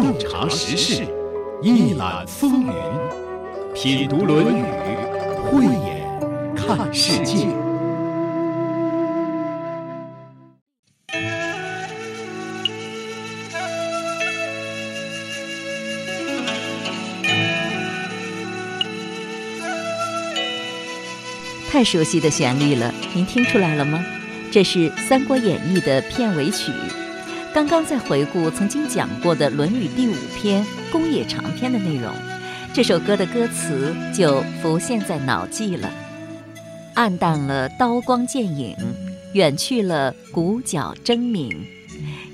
[0.00, 1.04] 洞察时事，
[1.60, 2.72] 一览风云，
[3.74, 4.62] 品读《论语》，
[5.50, 6.06] 慧眼
[6.54, 7.48] 看世界。
[21.68, 23.98] 太熟悉的旋律了，您听出来了吗？
[24.52, 26.70] 这是《三国演义》的片尾曲。
[27.54, 32.12] 刚刚在回顾曾经讲过的《论语》第五篇《公冶长篇》的内容，
[32.74, 35.90] 这首歌的歌词就浮现在脑际了。
[36.94, 38.76] 暗淡了刀光剑影，
[39.32, 41.50] 远去了鼓角争鸣，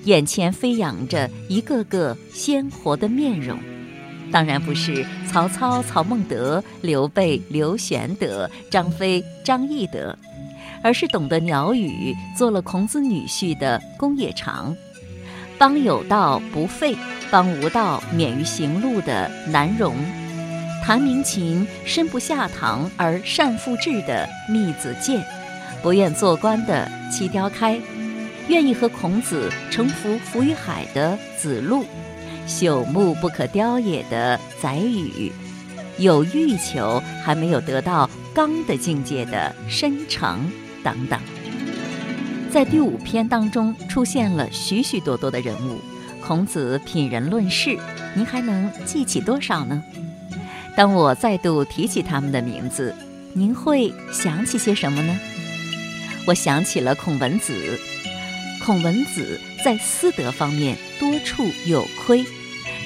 [0.05, 3.59] 眼前飞扬着一个个鲜活的面容。
[4.33, 10.17] 当然不是曹操曹孟德、刘备刘玄德、张飞张翼德，
[10.83, 14.77] 而是懂得鸟语、做了孔子女婿的公冶长，
[15.59, 16.97] 帮有道不废，
[17.31, 19.95] 帮无道免于行路的南荣，
[20.85, 25.25] 弹鸣琴身不下堂而善复制的密子建，
[25.83, 27.81] 不愿做官的戚雕开，
[28.49, 31.85] 愿意和孔子乘浮浮于海的子路。
[32.47, 35.33] 朽木不可雕也的宰予，
[35.97, 40.51] 有欲求还没有得到刚的境界的申成
[40.83, 41.19] 等等，
[42.55, 45.81] 在第五篇当中出现了许许多多的人物。
[46.25, 47.77] 孔子品人论事，
[48.15, 49.83] 您还能记起多少呢？
[50.77, 52.95] 当我再度提起他们的名字，
[53.33, 55.19] 您会想起些什么呢？
[56.29, 57.77] 我想起了孔文子。
[58.65, 62.25] 孔文子在私德方面多处有亏，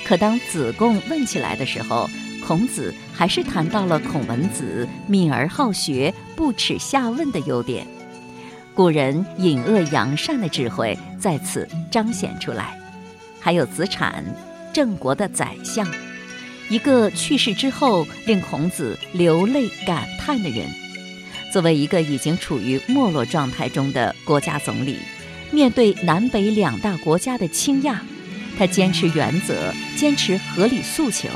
[0.03, 2.09] 可当子贡问起来的时候，
[2.43, 7.87] 孔子还是谈到了孔文子敏而好学、不耻下问的优点。
[8.79, 12.79] 古人隐恶扬善的智慧在此彰显出来。
[13.41, 14.25] 还有子产，
[14.73, 15.85] 郑国的宰相，
[16.69, 20.69] 一个去世之后令孔子流泪感叹的人。
[21.53, 25.01] 作为一个已经处于没落状态中的国家总理。
[25.51, 27.97] 面对南北两大国家的倾轧，
[28.57, 31.29] 他坚持原则，坚持合理诉求，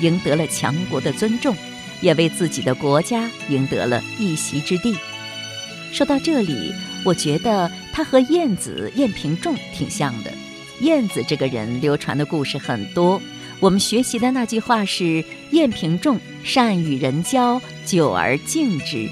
[0.00, 1.54] 赢得了强国的尊重，
[2.00, 4.96] 也为自己的国家赢得了一席之地。
[5.90, 6.74] 说到这里，
[7.04, 10.32] 我觉得他和晏子晏平仲挺像的。
[10.80, 13.20] 晏子这个人流传的故事很多，
[13.60, 19.08] 我们学习的那句话是“晏平仲善与人交，久而敬之”。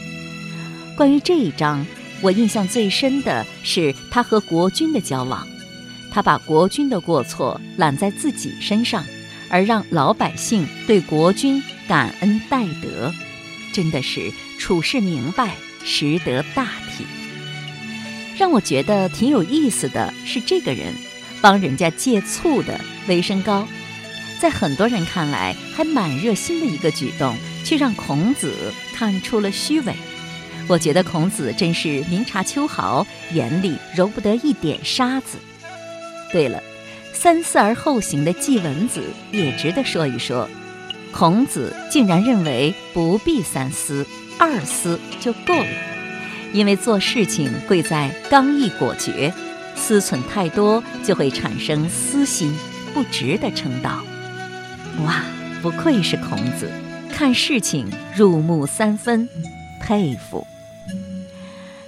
[0.97, 1.87] 关于这一章。
[2.23, 5.47] 我印象最深的是他和国君的交往，
[6.11, 9.05] 他把国君的过错揽在自己身上，
[9.51, 13.13] 而让老百姓对国君感恩戴德，
[13.71, 16.86] 真的是处事明白，识得大体。
[18.37, 20.95] 让我觉得挺有意思的是，这个人
[21.41, 23.67] 帮人家借醋的微身高，
[24.39, 28.53] 在很多人看来还蛮热心的一个举动，却让孔子
[28.95, 29.95] 看出了虚伪。
[30.69, 35.39] 我觉得孔子真是明察秋毫，眼里揉不得一点沙子。
[36.31, 36.63] 对了，
[37.15, 40.49] 三思而后行的季文子也值得说一说。
[41.13, 44.05] 孔子竟然认为不必三思，
[44.39, 45.67] 二思就够了，
[46.53, 49.33] 因为做事情贵在刚毅果决，
[49.75, 52.55] 思忖太多就会产生私心，
[52.95, 54.03] 不值得称道。
[55.05, 55.23] 哇，
[55.61, 56.71] 不愧是孔子，
[57.13, 57.87] 看事情
[58.17, 59.29] 入木三分，
[59.83, 60.47] 佩服。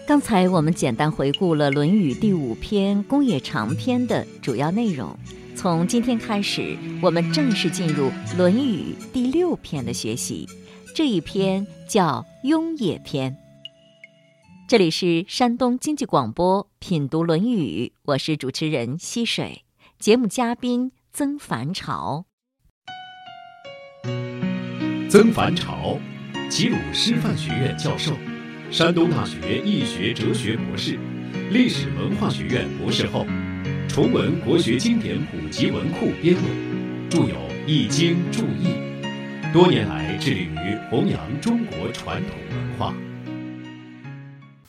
[0.07, 5.17] 刚才我们简单回顾了《论语》第五篇《公冶长篇》的主要内容。
[5.55, 10.47] 从今天开始，我们正式进入《论语》第六篇的学习。
[10.95, 13.33] 这一篇叫《雍也篇》。
[14.69, 19.65] 这里是山东经济广播《品读论语》，我是主持人溪水。
[19.99, 22.27] 节目嘉宾曾凡朝。
[25.09, 25.99] 曾凡朝，
[26.51, 28.13] 齐鲁师范学院教授。
[28.71, 30.99] 山东大学易学哲学博士，
[31.51, 33.25] 历史文化学院博士后，
[33.89, 36.43] 崇文国学经典普及文库编委，
[37.09, 37.25] 著有
[37.67, 38.69] 《易经注译》，
[39.51, 42.95] 多年来致力于弘扬中国传统文化。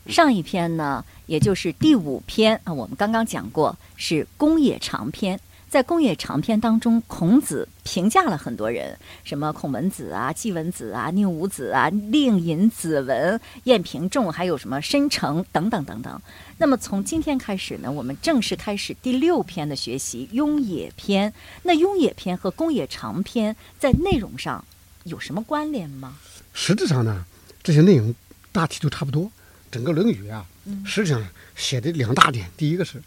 [0.10, 5.40] 上一篇呢，也就是第五篇啊，我们刚刚讲过是公冶长篇。
[5.70, 16.20] 在公冶长篇当中，孔子评价了很多人，什么孔文子啊、季文子啊、宁武子啊、令尹、子文、晏平仲，还有什么申成等等等等。
[16.58, 21.30] 那么从今天开始呢，我们正式开始第六篇的学习《雍也篇》。
[21.62, 24.66] 那《雍也篇》和公冶长篇在内容上
[25.04, 26.18] 有什么关联吗？
[26.52, 27.24] 实质上呢，
[27.62, 28.16] 这些内容
[28.52, 29.32] 大体都差不多。
[29.71, 30.45] 整个《论语》啊，
[30.86, 31.25] 实际上
[31.56, 33.01] 写的两大点，第一个是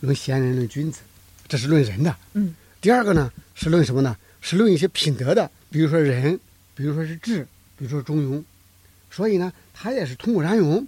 [0.00, 1.00] 论贤人、论君子。
[1.48, 4.14] 这是论人的，嗯，第二个呢是论什么呢？
[4.42, 6.38] 是论一些品德的，比如说仁，
[6.74, 8.44] 比如说是智，比如说中庸。
[9.10, 10.86] 所以呢，他也是通过冉雍，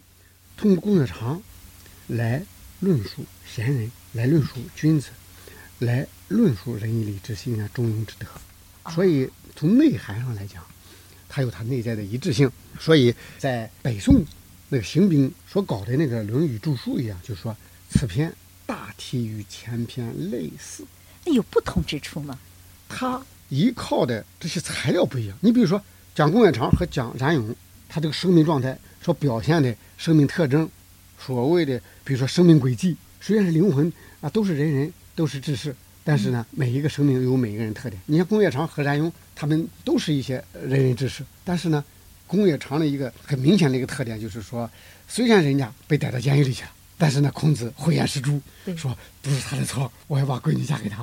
[0.58, 1.42] 通过龚子长，
[2.08, 2.44] 来
[2.80, 5.08] 论述贤人，来论述君子，
[5.78, 8.26] 来论述仁义礼智信啊中庸之德。
[8.90, 10.62] 所以从内涵上来讲，
[11.26, 12.52] 它有它内在的一致性。
[12.78, 14.22] 所以在北宋
[14.70, 17.54] 那个邢兵所搞的那个《论语著述》一样，就是说
[17.90, 18.32] 此篇
[18.64, 20.84] 大体与前篇类似。
[21.26, 22.38] 那有不同之处吗？
[22.88, 23.20] 他
[23.50, 25.36] 依靠的这些材料不一样。
[25.40, 25.82] 你比如说
[26.14, 27.54] 讲龚月长和讲冉雍，
[27.88, 30.68] 他这个生命状态所表现的生命特征，
[31.18, 35.74] 所谓的比如说生命轨迹，虽然是灵魂啊，都是人人都是志士，
[36.04, 38.00] 但是呢，每一个生命有每一个人特点。
[38.06, 41.84] 你像龚月长和冉雍，他们都是一些人人志士，但是呢，
[42.30, 44.70] 龚月长的一个很明显的一个特点就是说，
[45.08, 46.70] 虽然人家被逮到监狱里去了。
[47.02, 48.38] 但是呢，孔子慧眼识珠，
[48.76, 51.02] 说不是他的错，我要把闺女嫁给他，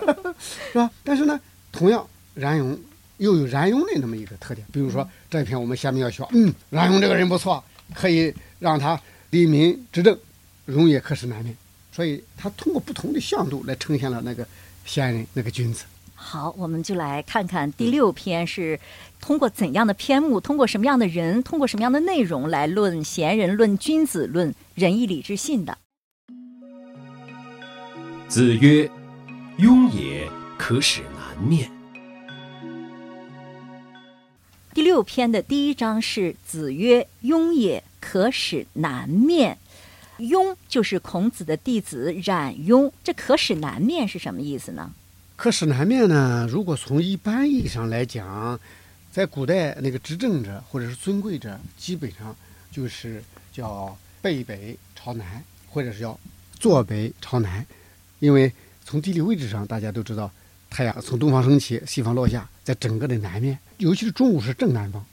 [0.72, 0.90] 是吧？
[1.04, 1.38] 但是呢，
[1.70, 2.80] 同样冉雍
[3.18, 7.62] 又有冉雍的那么一个特点，比如说这一篇我们下面要学，嗯，冉雍这个人不错，
[7.92, 8.98] 可以让他
[9.30, 10.18] 立民执政，
[10.64, 11.54] 容也可使难免。
[11.92, 14.48] 所以他通过不同的向度来呈现了那个
[14.86, 15.84] 贤人，那个君子。
[16.14, 18.80] 好，我们就来看看第六篇是
[19.20, 25.76] 通过怎样的篇目，通过什么样的人，通过什么样的内容来论贤人、论君子、论仁义礼智信的。
[28.28, 28.90] 子曰
[29.58, 31.70] ：“庸也可使难面。”
[34.72, 39.58] 第六篇的第一章是子曰：“庸也可使难面。”
[40.18, 44.92] 庸就是孔子的弟子冉雍，这可使难面是什么意思呢？
[45.44, 46.48] 可使南面呢？
[46.50, 48.58] 如果从一般意义上来讲，
[49.12, 52.34] 在古代那个执政者或者是尊贵者，基本上
[52.72, 56.18] 就是叫背北朝南，或者是叫
[56.58, 57.62] 坐北朝南。
[58.20, 58.50] 因为
[58.86, 60.32] 从地理位置上，大家都知道，
[60.70, 65.04] 太阳从东方升起，西方落下，在整个的南面，尤其是中午是正南方，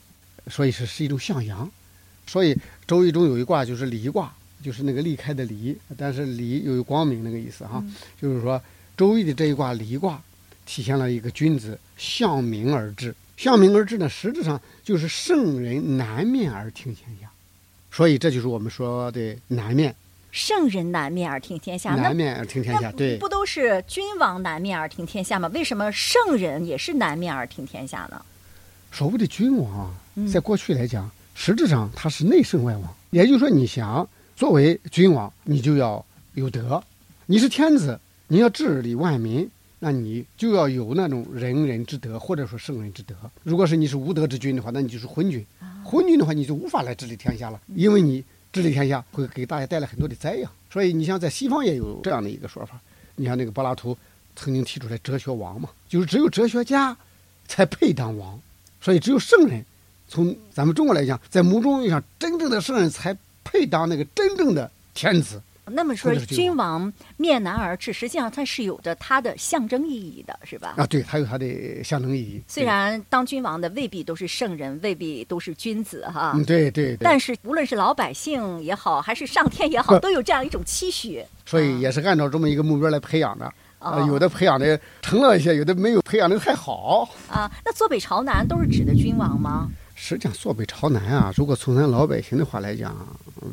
[0.46, 1.70] 所以是是一种向阳。
[2.26, 2.54] 所以
[2.86, 7.84] 《周易》中有一卦就是离卦，就是那个离开的离，但是离又有光明那个意思哈，
[8.18, 8.58] 就是说。
[9.02, 10.22] 周易的这一卦离卦，
[10.64, 13.12] 体现了一个君子向明而治。
[13.36, 17.28] 向明而治呢，实质上就是圣人南面而听天下，
[17.90, 19.92] 所以这就是我们说的南面。
[20.30, 25.50] 圣人南面而听天下，南面而听天下，对，不都是君王南面而听天下吗？
[25.52, 28.24] 为什么圣人也是南面而听天下呢？
[28.92, 29.90] 所谓的君王啊，
[30.32, 36.80] 在过去来讲，实质上他是内圣外王，也就是说，你想作为君王，你就要有德，
[37.26, 37.98] 你是天子。
[38.32, 39.46] 你要治理万民，
[39.80, 43.14] 那你就要有那种仁人之德，或者说圣人之德。
[43.42, 45.44] 如果是你是无德之君的话，那你就是昏君。
[45.84, 50.50] 昏君的话，你就无法来治理天下了，因为你治理天下会给大家带来很多的灾殃。
[50.70, 52.80] 所以，你像在西方也有这样的一个说法。
[53.16, 53.94] 你像那个柏拉图
[54.34, 56.96] 曾经提出来哲学王嘛，就是只有哲学家
[57.46, 58.40] 才配当王，
[58.80, 59.62] 所以只有圣人，
[60.08, 63.14] 从咱们中国来讲，在某种意义上，真正的圣人才
[63.44, 65.38] 配当那个真正的天子。
[65.64, 70.74] 那么说，君王面南而治，实际上它是有着它的象征意义的，是吧？
[70.76, 72.42] 啊，对，它有它的象征意义。
[72.48, 76.32] 虽然当君王的未必都是圣人，未必都是君子，哈。
[76.34, 76.96] 嗯，对对。
[77.00, 81.24] 但是无论是老百姓也好，还是上天也好，都有这样一种期许。
[81.46, 83.52] 所以也是按照这么一个目标来培养的。
[83.78, 87.08] 啊，有的培养的成了一些，有的没有培养的太好。
[87.28, 89.68] 啊，那坐北朝南都是指的君王吗？
[89.94, 92.94] 实际上，坐北朝南啊，如果从咱老百姓的话来讲，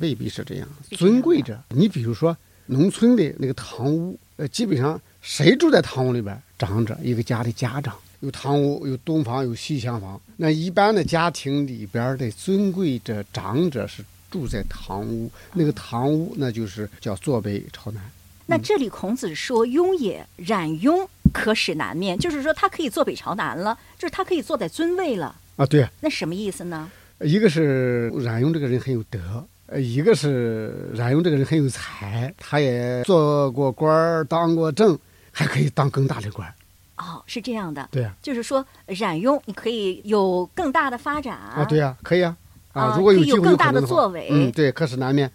[0.01, 0.67] 未必是这样。
[0.91, 6.41] 尊贵者，你比如说农村的那个堂屋，呃，基本上谁住在堂屋里边？
[6.57, 10.19] 长者，一个家的家长，有堂屋，有东房，有西厢房。
[10.37, 18.03] 那一般的家庭里边的尊贵者、长者是住在堂屋，那个堂屋那就是叫坐北朝南。
[18.45, 26.89] 那这里孔子说：“庸也，冉雍可使南面，就是说他可以坐北朝南了，就是他可以坐在尊位了。”啊，对，那什么意思呢？
[27.19, 34.97] 一个是冉雍这个人很有德，呃，一个是冉雍这个人很有才，他也做过官儿，当过政，
[35.33, 36.55] 还可以当更大的官儿。
[36.95, 37.89] 哦，是这样的。
[37.91, 41.65] 对啊，就是说冉雍你可以有更大的发展啊。
[41.65, 42.37] 对呀，可以啊。
[42.71, 45.29] 啊，如果有更大的作为，嗯，对，可是难免。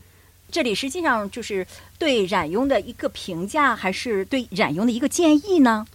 [0.51, 1.67] 这里实际上就是
[1.99, 5.87] 对冉雍的一个评价，还是对冉雍的一个建议呢？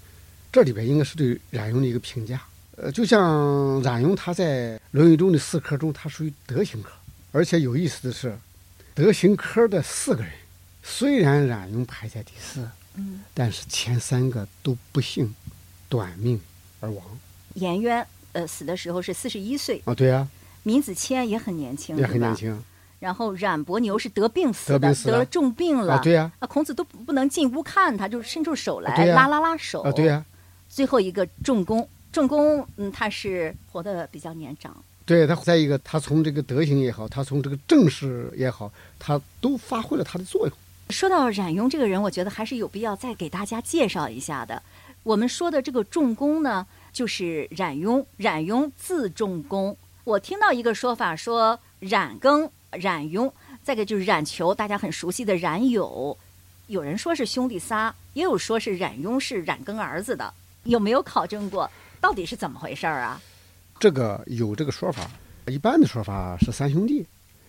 [0.52, 2.40] 这里边应该是对冉雍的一个评价。
[2.82, 6.92] 呃，就像冉雍，他在《论语》中的四科中，他属于德行科。
[7.32, 8.38] 而且有意思的是，
[8.96, 10.32] 德行科的四个人，
[10.82, 15.34] 虽然冉雍排在第四，嗯，但是前三个都不幸
[15.90, 16.40] 短命
[16.80, 17.04] 而亡。
[17.56, 19.82] 颜渊，呃，死的时候是四十一岁。
[19.86, 20.28] 啊，对啊。
[20.64, 22.64] 闵子骞也很年轻，也很年轻。
[23.00, 25.94] 然后冉伯牛是得病死的，得病死了了重病了。
[25.94, 29.82] 啊，对呀、啊，孔子都不不能进屋看他，就伸出手来、拉拉拉手。
[29.82, 30.24] 啊，对呀、
[30.68, 34.76] 最后一个仲弓，仲弓，嗯，他是活得比较年长。
[35.06, 40.56] 对他再一个，他从这个德行也好，他从这个正事也好，他都发挥了他的作用。
[40.90, 44.62] 说到冉雍这个人，我觉得还是有必要再给大家介绍一下的。
[45.04, 49.76] 我们说的这个仲弓呢，就是冉雍，冉雍字仲弓。
[50.04, 53.32] 我听到一个说法说冉耕、冉雍，
[53.64, 56.18] 再一个就是冉求，大家很熟悉的冉有。
[56.68, 60.34] 有人说是兄弟仨，也有说是冉雍是冉耕儿子的，
[60.66, 61.70] 有没有考证过？
[62.02, 63.22] 到底是怎么回事儿啊？
[63.80, 65.10] 这个有这个说法，
[65.48, 67.06] 一般的说法是三兄弟。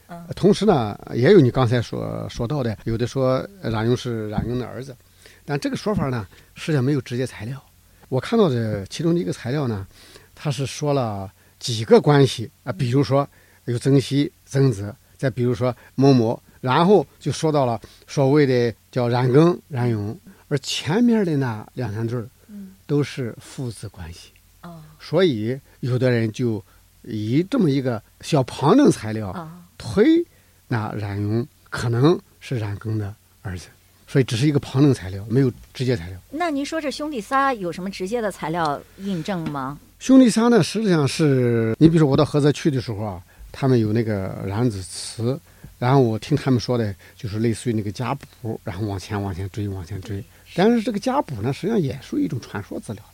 [0.08, 4.96] 嗯同时呢，也有你刚才所说到的，有的说冉雍是冉雍的儿子，
[5.44, 7.62] 但这个说法呢，实际上没有直接材料。
[8.08, 9.86] 我看到的其中的一个材料呢，
[10.34, 13.28] 他是说了几个关系啊，比如说
[13.66, 24.32] 有曾皙、曾子，再比如说某某，然后就说到了所谓的叫冉庚、冉雍，而前面的那两三对儿嗯，都是父子关系。
[24.62, 26.62] 哦所以有的人就
[27.02, 29.48] 以这么一个小旁证材料哦，
[29.78, 30.24] 推
[30.68, 33.68] 那冉雍可能是冉耕的儿子，
[34.06, 36.18] 所以只是一个旁证材料，没有直接材料。
[36.30, 39.78] 那您说这兄弟仨有什么直接的材料印证吗？
[39.98, 45.38] 兄弟仨呢，实际上是你比如说我到菏泽去的时候啊，他们有那个冉子祠，
[45.78, 50.22] 然后我听他们说的，就是类似于那个家谱，然后往前往前追，往前追。
[50.54, 53.09] 但是这个家谱呢，实际上也属于一种传说资料了。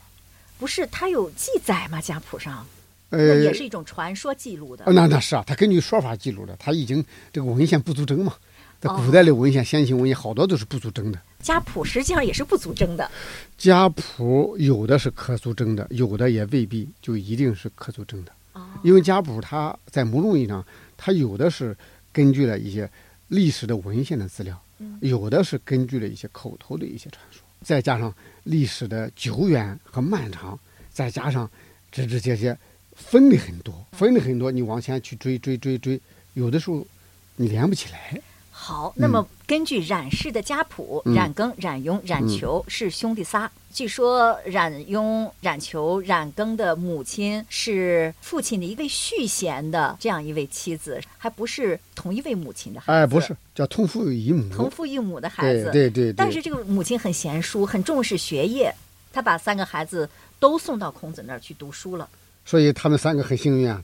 [0.58, 2.00] 不是，它有记载吗？
[2.00, 2.66] 家谱上
[3.10, 4.84] 那呃，也是一种传说记录的。
[4.86, 8.34] 呃，那那是啊，它根据说法记录的，它已经这个文献不足征嘛。
[8.78, 13.10] 在哦古代的文献、先秦文献好多都是不足征的，家谱实际上也是不足征的。
[13.56, 18.32] 家谱有的是可足征的，有的也未必就一定是可足征的。
[18.52, 20.62] 哦，因为家谱它在某种意义上，
[20.96, 21.74] 它有的是
[22.12, 22.90] 根据了一些
[23.28, 30.56] 历史的文献的资料，嗯有的是根据了一些口头的一些传说，再加上历史的久远和漫长，
[30.88, 31.50] 再加上
[31.90, 32.56] 枝枝节节
[32.94, 36.00] 分的很多，分的很多，你往前去追追追追，
[36.34, 36.86] 有的时候
[37.34, 38.20] 你连不起来。
[38.66, 43.48] 好，那么根据冉氏的家谱，嗯冉庚、冉雍、冉求是兄弟仨。
[43.72, 52.92] 据说冉雍、冉求、冉庚的母亲是父亲的一位续弦的这样一位妻子，还不是同一位母亲的孩子。
[52.92, 54.52] 哎，不是，叫同父异母。
[54.52, 55.70] 同父异母的孩子。
[55.70, 56.12] 对对。
[56.12, 58.74] 但是这个母亲很贤淑，很重视学业，
[59.12, 62.08] 她把三个孩子都送到孔子那儿去读书了。
[62.44, 63.80] 所以他们三个很幸运啊，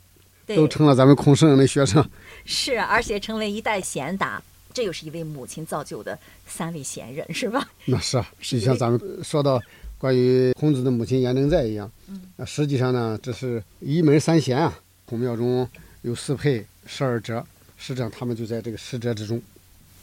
[0.56, 2.04] 都成了咱们孔圣人的学生。
[2.44, 4.42] 是啊，而且成为一代贤达。
[4.72, 7.68] 这又是一位母亲造就的三位贤人， 是吧？
[7.84, 9.60] 那是啊，是就像咱们说到
[9.98, 14.78] 关于孔子的母亲颜真在一样，嗯那实际上呢，这是一门三贤啊。
[15.04, 15.68] 孔庙中
[16.00, 17.44] 有四配、十二哲，
[17.76, 19.40] 实际上他们就在这个十哲之中。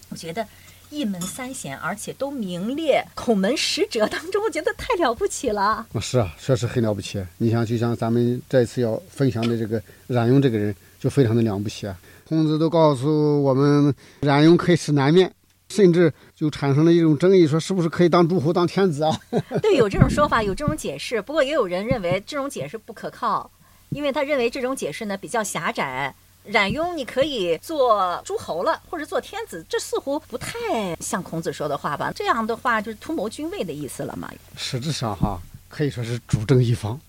[0.10, 0.46] 我觉得
[0.92, 5.88] 一门三贤，而且都名列孔门十哲当中，我觉得太了不起了。
[5.92, 7.24] 那是啊，确实很了不起。
[7.38, 12.00] 你想，就像咱们这次要分享的这个冉雍这个人，就非常的了不起啊。
[12.30, 15.34] 孔子都告诉我们，冉雍可以吃南面，
[15.70, 19.20] 甚至就产生了一种争议，说是不是可以当诸侯、当天子啊？
[19.64, 21.20] 对，有这种说法，有这种解释。
[21.20, 23.50] 不过也有人认为这种解释不可靠，
[23.90, 26.14] 因为他认为这种解释呢比较狭窄。
[26.44, 32.12] 冉雍你可以做诸侯了，或者做天子，这似乎不太像孔子说的话吧？
[32.16, 34.32] 这样的话就是图谋君位的意思了嘛？
[34.56, 37.00] 实质上哈，可以说是主政一方。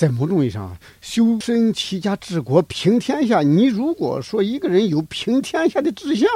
[0.00, 3.42] 在某种意义上，修身齐家治国平天下。
[3.42, 6.26] 你如果说一个人有平天下的志向，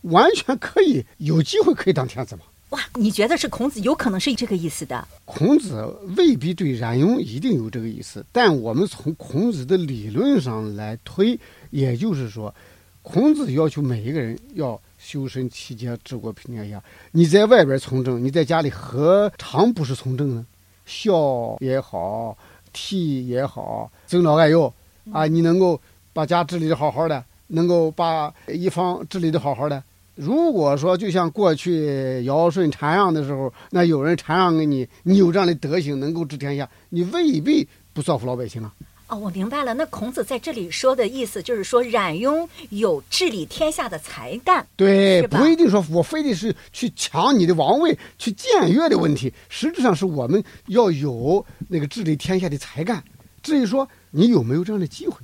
[0.00, 2.40] 完全可以有机会可以当天子嘛。
[2.70, 5.06] 哇，你觉得是孔子有可能是这个意思的？
[5.26, 12.54] 孔子未必对冉雍一定有这个意思，但我们从孔子的理论上来推，也就是说，
[13.02, 16.82] 孔子要求每一个人要修身齐家治国平天下。
[17.12, 20.46] 你在外边从政，你在家里何尝不是从政呢？
[20.86, 22.36] 孝也好，
[22.74, 24.70] 悌也好，尊老爱幼
[25.12, 25.80] 啊，你能够
[26.12, 29.82] 把家治理的好好的，能够把一方治理的好好的。
[30.16, 38.72] 如果说就像过去尧舜禅让的时候，那有人禅让给你，你有这样的德行，能够治天下，你未必不造福老百姓啊。
[39.14, 39.72] 哦，我明白了。
[39.74, 44.66] 那孔子在这里说的意思就是说，冉雍有治理天下的才干。
[44.74, 53.04] 对，不一定说我非得是去抢你的王位、去僭越的问题，实质上是我们要有那个治理天下的才干。
[53.40, 55.18] 至于说你有没有这样的机会，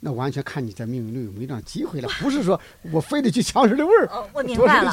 [0.00, 2.60] 那完全看你在命运中有没有这样机会了， 不是说
[2.90, 4.92] 我非得去抢人的位儿，哦，我明白了。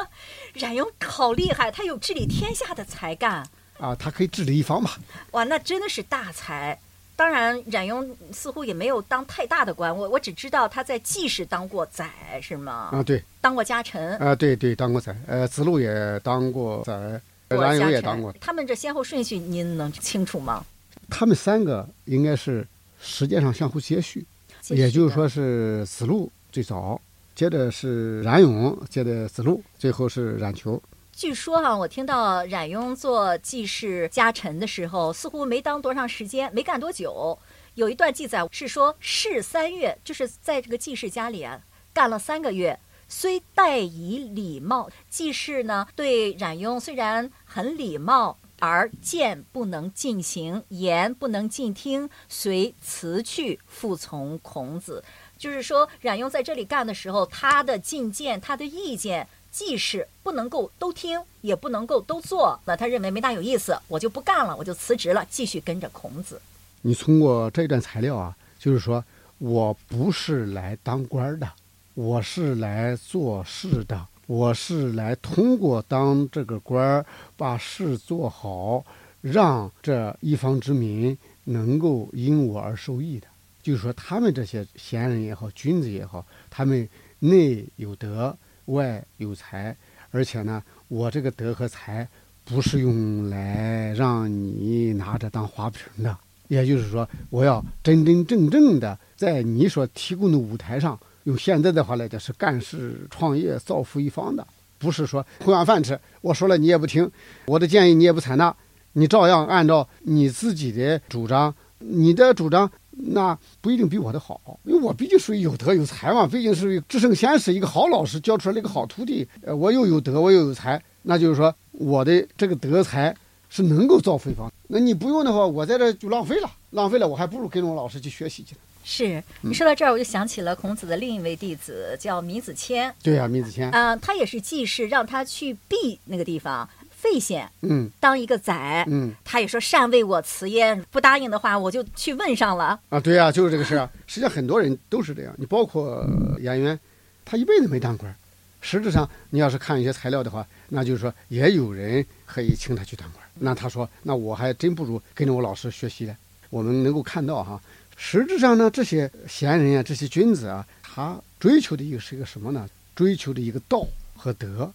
[0.54, 3.46] 冉雍好厉害，他有治理天下的才干。
[3.78, 4.98] 啊，他可以治理一方吧。
[5.32, 6.78] 哇，那真的是大才。
[7.22, 12.10] 当然，冉雍似乎也没有当太大的官，我我只知道他在季氏当过宰，
[12.42, 12.88] 是吗？
[12.90, 14.18] 啊，对，当过家臣。
[14.18, 15.16] 啊，对对，当过宰。
[15.28, 18.34] 呃，子路也当过宰，冉雍也当过。
[18.40, 20.66] 他们这先后顺序您能清楚吗？
[21.08, 22.66] 他们三个应该是
[23.00, 24.26] 时间上相互接续，
[24.70, 27.00] 也就是说是子路最早，
[27.36, 30.82] 接着是冉雍，接着子路，最后是冉求。
[31.14, 37.38] 据说哈，我听到冉雍做季氏家臣的时候，似乎没当多长时间，没干多久。
[37.74, 41.60] 有一段记载是说，事三月，就是在这个季氏家里啊，
[41.92, 42.78] 干了三个月。
[43.08, 55.04] 虽待以礼貌，季氏呢对冉雍虽然很礼貌，而谏不能进行，言不能尽听，随辞去，服从孔子。
[55.36, 59.28] 就是说，冉雍在这里干的时候，他的进谏，他的意见。
[59.52, 66.40] 既是不能够都听，也不能够都做，那他认为没大有意思，我就不干了，我就辞职了，继续跟着孔子。
[66.80, 69.04] 你通过这段材料啊，就是说
[69.36, 71.46] 我不是来当官的，
[71.92, 77.06] 我是来做事的，我是来通过当这个官儿
[77.36, 78.82] 把事做好，
[79.20, 83.26] 让这一方之民能够因我而受益的。
[83.62, 88.34] 就是说，他们这些贤人也好，君子也好，他们内有德。
[88.66, 89.76] 外有才，
[90.10, 92.06] 而且呢，我这个德和才
[92.44, 96.16] 不是用来让你拿着当花瓶的。
[96.48, 104.46] 也就是说，我要真真正正的在你所提供的舞台上，用现在的话来讲是干事创业、造福一方的，
[104.78, 105.98] 不是说混碗饭吃。
[106.20, 107.10] 我说了你也不听，
[107.46, 108.54] 我的建议你也不采纳，
[108.92, 112.70] 你照样按照你自己的主张，你的主张。
[112.94, 119.26] 那不一定比我的好，因为我毕竟属于有德有才嘛，毕竟是至圣先师一个好老师教出来了一个好徒弟。
[119.42, 123.14] 呃，我又有德，我又有才，那就是说我的这个德才
[123.48, 124.52] 是能够造福一方。
[124.68, 128.54] 那你不用的话，我在这就浪费了，浪费了，我还不如跟着我老师去学习去。
[128.84, 132.92] 是你说到这儿，我就想起了孔子的另一位弟子叫闵子骞。
[133.02, 133.70] 对呀，闵子骞。
[133.70, 136.68] 啊，他也是季氏让他去避那个地方。
[137.12, 142.80] 费县，嗯，当一个宰，嗯，他也说善为我辞焉，不答应的话，我就去问上了。
[142.88, 143.90] 啊，对呀，就是这个事啊。
[144.06, 146.06] 实际上很多人都是这样，你包括
[146.40, 146.78] 演员，
[147.24, 148.14] 他一辈子没当官，
[148.62, 153.22] 实质上你要是看一些材料的话，那就是说也有人可以请他去当官。
[153.34, 156.16] 那他说，那我还真不如跟着我老师学习呢。
[156.48, 157.60] 我们能够看到哈，
[157.96, 162.66] 实质上呢，这些贤人啊，这些君子啊，他追求的一个是一个什么呢？
[162.94, 164.72] 追求的一个道和德，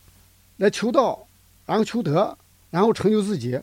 [0.58, 1.27] 来求道。
[1.68, 2.36] 然后求德，
[2.72, 3.60] 然后成就自己，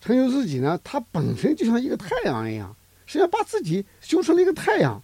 [0.00, 0.78] 成就自己呢？
[0.84, 2.72] 它本身就像一个太阳一样，
[3.06, 5.02] 实际上把自己修成了一个太阳，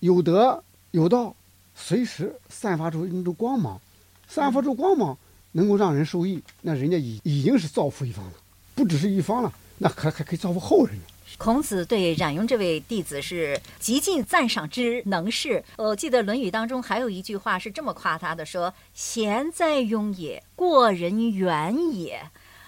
[0.00, 1.34] 有德有道，
[1.74, 3.78] 随时散发出那种光芒，
[4.26, 5.18] 散发出光芒
[5.52, 8.32] 能够让人受益，那人家已已经是造福一方了，
[8.74, 10.96] 不只是一方了，那还还可以造福后人。
[11.36, 15.62] 孔子对冉雍这位弟子是极尽赞赏之能事。
[15.76, 22.20] 我记得《论语》当中还有一句话是这么夸他的：说“贤哉雍也，过人远也。”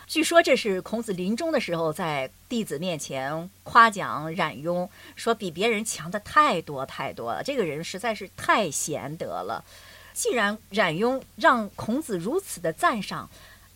[0.06, 7.42] 据说这是孔子临终的时候在弟子面前夸奖冉雍，说比别人强的太多太多了。
[7.42, 9.64] 这个人实在是太贤德了。
[10.12, 13.30] 既然冉雍让孔子如此的赞赏。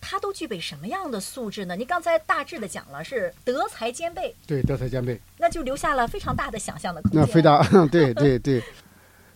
[0.06, 1.74] 他都具备什么样的素质呢？
[1.74, 4.34] 你刚才大致的讲了，是德才兼备。
[4.46, 7.20] 对，德才兼备，那就留下了非常大的想象的空间。
[7.20, 8.62] 那非常 对对对，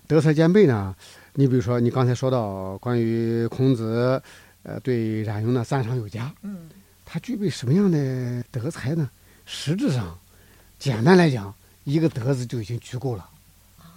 [0.06, 0.94] 德才兼备呢？
[1.32, 4.20] 你比如说，你刚才说到关于孔子，
[4.62, 6.30] 呃，对冉雍的赞赏有加。
[6.42, 6.68] 嗯，
[7.06, 9.08] 他具备什么样的德才呢？
[9.46, 10.18] 实质上，
[10.78, 11.54] 简单来讲，
[11.84, 13.26] 一个“德”字就已经足够了，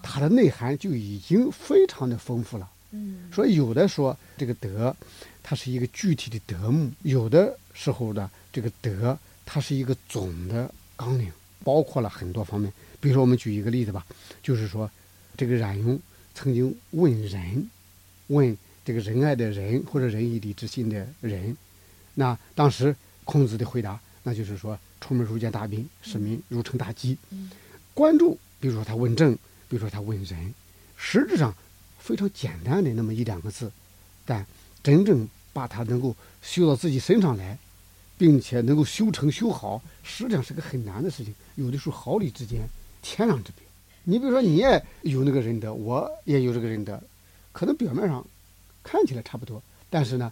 [0.02, 2.70] 它的内涵就已经非常的丰富了。
[2.92, 4.96] 嗯，所以有的说这个德。
[5.44, 11.32] 它是一个具体的德目，有的时候呢，这个德它是一个总的纲领，
[11.64, 12.72] 包括了很多方面。
[13.00, 14.06] 比如说，我们举一个例子吧，
[14.44, 14.90] 就是说，
[15.36, 16.00] 这个冉雍
[16.36, 17.70] 曾经问仁，
[18.28, 21.58] 问这个仁爱的仁或者仁义礼智信的仁，
[22.14, 27.18] 那当时孔子的回答，那就是说，出门如见大兵，使民如承大机。
[27.94, 29.34] 关注，比如说他问政，
[29.68, 30.54] 比如说他问仁，
[30.96, 31.54] 实质上
[32.00, 33.72] 非常简单的那么一两个字，
[34.24, 34.46] 但。
[34.84, 37.58] 真正把它能够修到自己身上来，
[38.18, 41.34] 并且能够修成修好，实际上是个很难的事情。
[41.56, 42.68] 有的时候毫厘之间，
[43.02, 43.66] 天壤之别。
[44.04, 47.02] 你比如说，你也有那个仁德，我也有这个仁德，
[47.52, 48.26] 可能表面上
[48.84, 50.32] 看起来差不多，但是呢，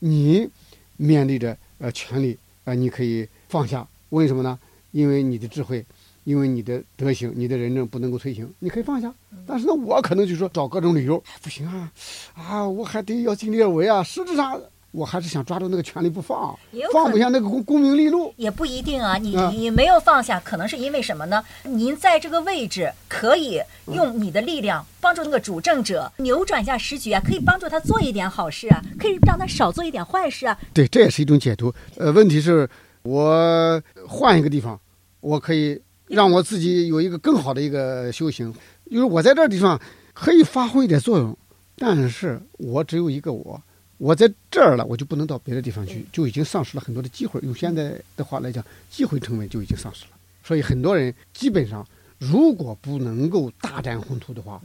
[0.00, 0.48] 你
[0.96, 3.86] 面对着呃权力啊，你可以放下。
[4.10, 4.58] 为什么呢？
[4.92, 5.84] 因为你的智慧。
[6.28, 9.10] 因为你的德行、你的人政不能够推行，你可以放下。
[9.46, 11.90] 但是呢，我可能就说找各种理由，不行啊，
[12.34, 14.02] 啊，我还得要尽力而为啊。
[14.02, 14.60] 实质上，
[14.90, 16.54] 我还是想抓住那个权利不放
[16.92, 18.30] 放不下那个功功名利禄。
[18.36, 21.42] 也不一定啊，你啊你没有放下，可能是因为什么呢？
[21.62, 30.58] 您在这个位置可以用你的力量帮助那个主政者扭转一下时局啊，可以帮助他做一点好事啊，可以让他少做一点坏事啊。
[30.74, 31.72] 对，这也是一种解读。
[31.96, 32.68] 呃，问题是，
[33.02, 34.78] 我换一个地方，
[35.20, 38.52] 我可以让我自己有一个更好的一个修行。
[38.84, 39.80] 因为我在这地方
[40.14, 41.36] 可以发挥一点作用，
[41.76, 43.62] 但是我只有一个我，
[43.98, 47.40] 我在这儿了，我就不能到别的地方去，就已经丧失了很多的机会。
[47.42, 50.10] 用现在的话来讲，机会成本就已经丧失了。
[50.42, 51.86] 所以很多人基本上，
[52.18, 54.60] 如果不能够大展宏图的话，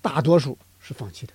[0.00, 1.32] 大多数是放弃的。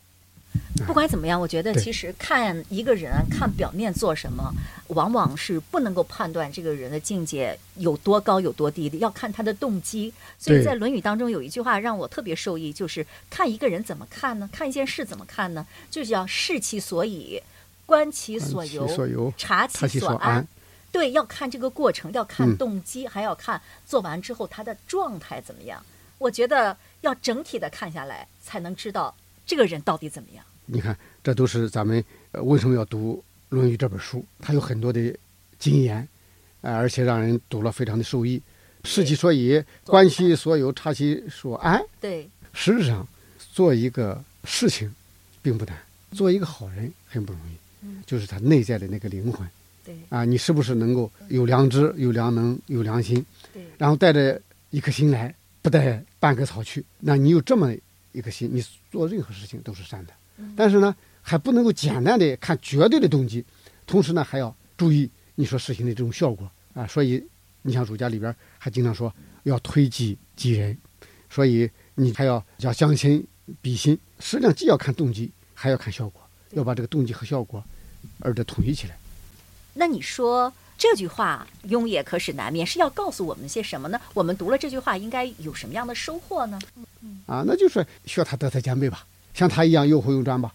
[0.86, 4.53] 不管怎么样，我觉得其实看一个人啊，看表面做什么，
[4.89, 10.13] 往往是不能够判断这个人的境界有多高有多低的，要看他的动机。
[10.38, 14.47] 所以在《论语》当中有一句话让我特别受益，就是看一个人怎么看呢？
[14.51, 15.65] 看一件事怎么看呢？
[15.89, 17.41] 就是要视其所以，
[17.86, 20.47] 观其所由，察察其所所安。
[20.91, 25.83] 对，要看这个过程，要看嗯动机，还要看做完之后他的状态怎么样。
[26.17, 29.13] 我觉得要整体的看下来，才能知道
[29.47, 30.45] 这个人到底怎么样。
[30.65, 33.23] 你看，这都是咱们呃为什么要读
[33.55, 34.23] 《论语》这本书？
[34.39, 35.15] 它有很多的
[35.57, 36.07] 金言，
[36.62, 38.41] 呃，而且让人读了非常的受益。
[38.83, 41.81] 事其所以，观其所有，察其所安。
[41.99, 43.07] 对，实质上，
[43.53, 44.93] 做一个事情
[45.41, 45.77] 并不难，
[46.12, 47.55] 做一个好人很不容易。
[47.83, 49.47] 嗯就是他内在的那个灵魂
[49.86, 56.83] 对，啊，你是不是能够有良知、有良能、有良心，对，然后带着一颗心来，不带半颗草去？
[56.99, 57.73] 那你有这么
[58.17, 60.13] 一颗心，你做任何事情都是善的。
[60.56, 63.45] 但是呢，还不能够简单的看绝对的动机，
[63.86, 66.88] 同时呢，还要注意你所实行的这种效果啊。
[66.88, 67.23] 所以，
[67.62, 70.75] 你像儒家里边还经常说要推己及人，
[71.30, 73.25] 所以你还要要将心
[73.62, 77.63] 比心，实际上既要看动机，还要看效果，要把这个动机和效果
[78.19, 78.97] 而得统一起来。
[79.73, 83.99] 那你说这句话“庸也可使难免”是要告诉我们些什么呢？
[84.13, 86.59] 我们读了这句话，应该有什么样的收获呢？
[87.25, 90.53] 啊，那就是学他德才兼备吧，像他一样又厚又专吧。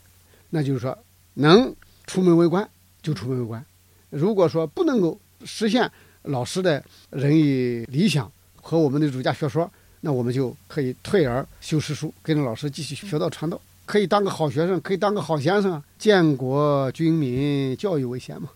[0.50, 0.96] 那就是说，
[1.34, 1.74] 能
[2.06, 2.68] 出门为官
[3.02, 3.64] 就出门为官。
[4.10, 5.90] 如果说不能够实现
[6.22, 9.68] 老师的仁义理想和我们的儒家学说，
[10.02, 15.82] 那我们就可以退而修诗书，跟着老师继续学道传道，可以当个好学生，可以当个好先生。
[15.98, 18.50] 建国军民，教育为先嘛。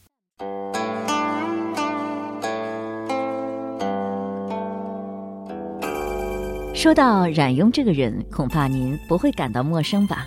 [6.77, 10.27] 说到冉雍这个人，恐怕您不会感到陌生吧？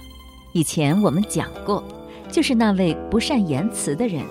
[0.51, 1.83] 以前我们讲过，
[2.31, 4.23] 就是那位不善言辞的人。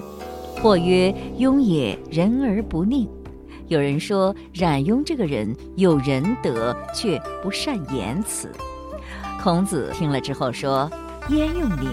[0.61, 3.09] 或曰：“雍也，仁而不佞。”
[3.69, 8.51] 有人说冉雍这个人有仁德，却不善言辞。
[9.41, 10.91] 孔子听了之后说
[11.31, 11.87] ：“焉用佞？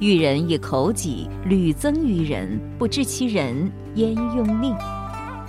[0.00, 4.74] 欲人以口己，屡增于人，不知其人，焉用佞？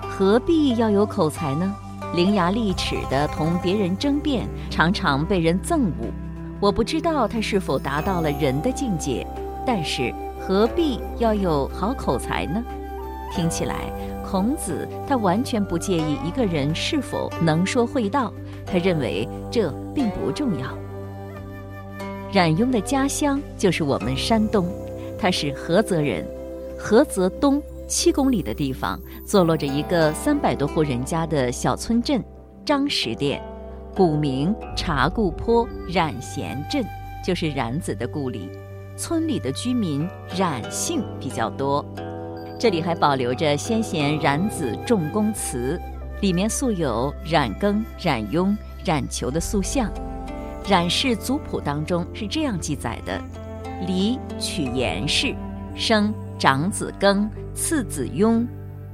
[0.07, 1.75] 何必要有口才呢？”
[2.15, 6.07] 伶牙俐齿地同别人争辩，常常被人憎恶。
[6.59, 9.25] 我不知道他是否达到了人的境界，
[9.65, 12.63] 但是何必要有好口才呢？
[13.31, 13.75] 听起来，
[14.25, 18.33] 孔子他完全不介意一个人是否能说会道，
[18.65, 20.67] 他认为这并不重要。
[22.33, 24.67] 冉雍的家乡就是我们山东，
[25.19, 26.27] 他是菏泽人，
[26.79, 27.61] 菏泽东。
[27.89, 32.23] 七公里的地方，坐落着一个三百多户人家的小村镇
[32.63, 33.41] 张石店，
[33.95, 36.85] 古名茶固坡冉贤镇，
[37.25, 38.47] 就是冉子的故里。
[38.95, 41.83] 村里的居民冉姓比较多，
[42.59, 45.81] 这里还保留着先贤冉子重公祠，
[46.21, 49.91] 里面塑有冉耕、冉雍、冉求的塑像。
[50.67, 53.19] 冉氏族谱当中是这样记载的：
[53.87, 55.33] 李娶严氏，
[55.75, 57.27] 生长子耕。
[57.59, 58.47] 次子雍，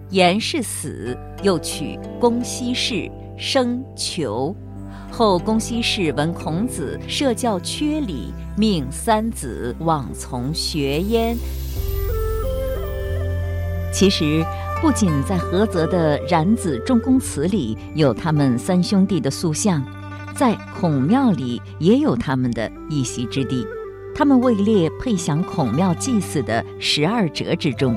[0.09, 4.53] 严氏死，又娶公西氏，生求。
[5.11, 11.37] 后公西氏闻孔子设教缺礼，命三子往从学焉。
[13.93, 14.43] 其实，
[14.81, 19.85] 不仅在菏泽的冉子仲公祠里有他们三兄弟的塑像，
[20.35, 23.65] 在孔庙里也有他们的一席之地。
[24.15, 27.95] 他们位列配享孔庙祭祀的十二哲之中。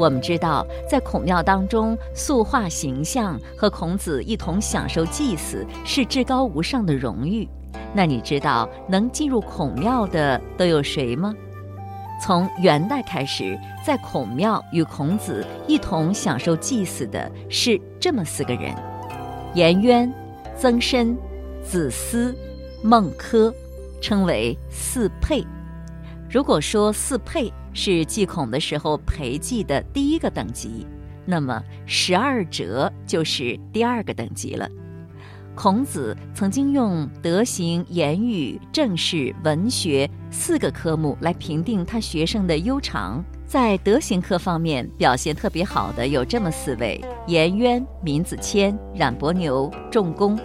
[0.00, 7.46] 我们知道，在孔庙当中塑化形象和孔子一同享受祭祀是至高无上的荣誉。
[7.92, 11.34] 那你知道能进入孔庙的都有谁吗？
[12.18, 18.74] 从元代开始，在孔庙与孔子一同享受祭祀的是这么四个人：
[19.52, 20.10] 颜渊、
[20.56, 21.14] 曾参、
[21.62, 22.34] 子思、
[22.82, 23.52] 孟轲，
[24.00, 25.44] 称为四配。
[26.30, 30.86] 如果说四配，是祭孔的时候陪祭的第一个等级，
[31.24, 34.68] 那么十二哲就是第二个等级了。
[35.54, 43.22] 孔子曾经用德行、言语、政事、文学四个科目来评定他学生的优长。
[43.46, 50.38] 在德行科方面表现特别好的有这么四位：颜渊、闵子骞、冉伯牛、仲弓。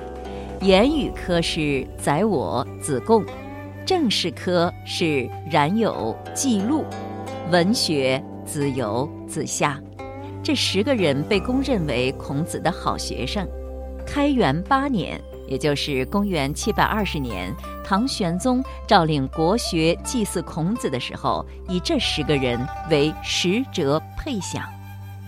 [0.60, 3.24] 言语科是宰我、子贡；
[3.86, 6.84] 政事科是冉有、季路；
[7.52, 9.80] 文学子游、子夏。
[10.42, 13.48] 这十个人被公认为孔子的好学生。
[14.06, 17.54] 开元八年，也就是公元七百二十年，
[17.84, 24.64] 唐玄宗诏令国学祭祀孔子的时候，以这十个人为十哲配享。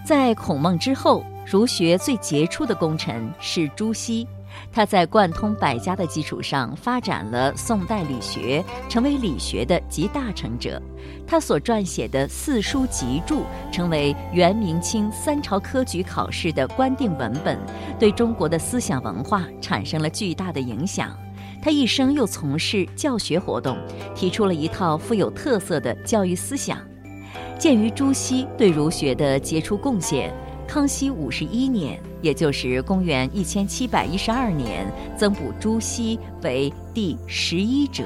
[0.04, 4.28] 在孔孟之后，儒学最杰出的功臣是朱熹。
[4.72, 10.82] 他在贯通百家的基础上发展了宋代理学，成为理学的集大成者。
[11.26, 17.58] 他所撰写的四书集注，成为元、明、清三朝科举考试的官定文本，
[18.00, 21.18] 对中国的思想文化产生了巨大的影响。
[21.62, 23.78] 他一生又从事教学活动，
[24.16, 26.78] 提出了一套富有特色的教育思想。
[27.58, 30.32] 鉴于朱熹对儒学的杰出贡献。
[30.68, 34.86] 康熙五十一年，也就是公元一千七百一十二年，
[35.18, 38.04] 增补朱熹为第十一哲；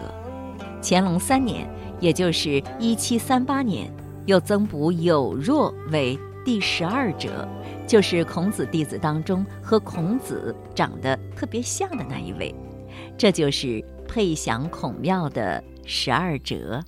[0.81, 1.67] 乾隆三年，
[1.99, 3.91] 也就是一七三八年，
[4.27, 7.47] 又增补有若为第十二哲，
[7.87, 12.53] 就是孔子弟子当中和孔子长得特别像的那一位。
[13.17, 16.81] 这就是配享孔庙的十二哲。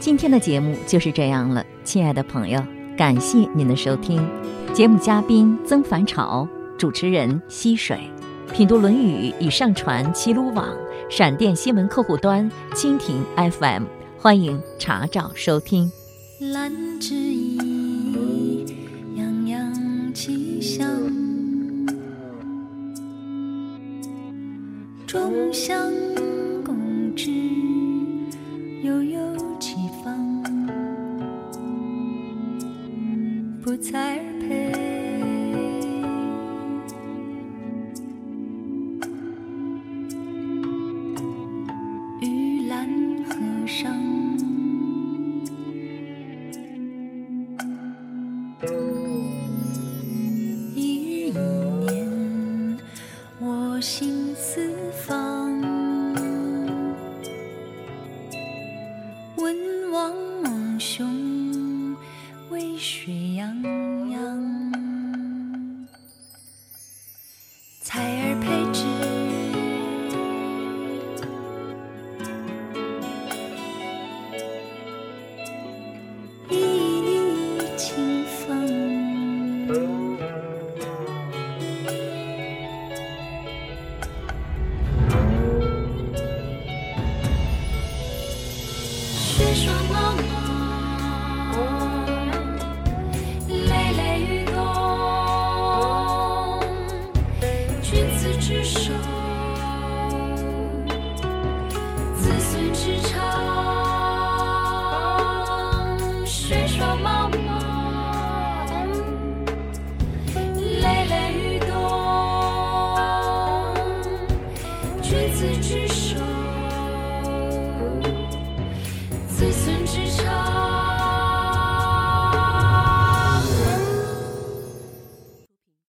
[0.00, 2.58] 今天的节目就是这样了，亲爱的朋友，
[2.96, 4.26] 感谢您的收听。
[4.72, 8.00] 节目嘉宾曾凡朝，主持人溪水，
[8.50, 10.74] 品读《论语》已上传齐鲁网、
[11.10, 13.84] 闪电新闻客户端、蜻蜓 FM，
[14.18, 15.92] 欢迎查找收听。
[16.40, 18.64] 兰之意，
[19.16, 20.88] 洋洋气象，
[25.06, 25.92] 众相